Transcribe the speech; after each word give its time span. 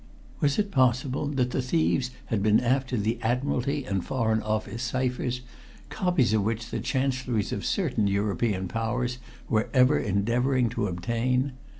Was 0.39 0.57
it 0.57 0.71
possible 0.71 1.27
that 1.27 1.51
the 1.51 1.61
thieves 1.61 2.09
had 2.25 2.41
been 2.41 2.59
after 2.59 2.97
the 2.97 3.21
Admiralty 3.21 3.85
and 3.85 4.03
Foreign 4.03 4.41
Office 4.41 4.81
ciphers, 4.81 5.41
copies 5.89 6.33
of 6.33 6.41
which 6.41 6.71
the 6.71 6.79
Chancelleries 6.79 7.51
of 7.51 7.63
certain 7.63 8.07
European 8.07 8.67
Powers 8.67 9.19
were 9.47 9.69
ever 9.75 9.99
endeavoring 9.99 10.69
to 10.69 10.87
obtain? 10.87 11.51